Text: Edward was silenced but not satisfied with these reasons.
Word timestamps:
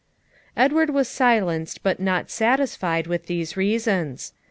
Edward 0.57 0.89
was 0.89 1.07
silenced 1.07 1.83
but 1.83 1.99
not 1.99 2.31
satisfied 2.31 3.05
with 3.05 3.27
these 3.27 3.55
reasons. 3.55 4.33